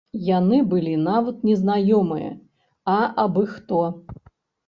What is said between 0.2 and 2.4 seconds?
Яны былі нават не знаёмыя,